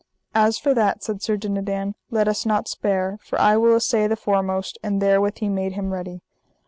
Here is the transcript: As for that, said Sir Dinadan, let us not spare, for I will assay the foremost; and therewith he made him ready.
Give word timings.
As 0.33 0.57
for 0.57 0.73
that, 0.73 1.03
said 1.03 1.21
Sir 1.21 1.37
Dinadan, 1.37 1.93
let 2.09 2.27
us 2.27 2.43
not 2.43 2.67
spare, 2.67 3.19
for 3.23 3.39
I 3.39 3.55
will 3.55 3.75
assay 3.75 4.07
the 4.07 4.15
foremost; 4.15 4.79
and 4.81 4.99
therewith 4.99 5.37
he 5.41 5.47
made 5.47 5.73
him 5.73 5.93
ready. 5.93 6.21